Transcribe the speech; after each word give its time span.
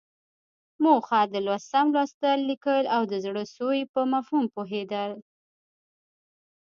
موخه: 0.83 1.21
د 1.33 1.35
لوست 1.45 1.67
سم 1.71 1.87
لوستل، 1.95 2.39
ليکل 2.49 2.83
او 2.95 3.01
د 3.11 3.13
زړه 3.25 3.43
سوي 3.55 3.81
په 3.93 4.01
مفهوم 4.13 4.45
پوهېدل. 4.55 5.11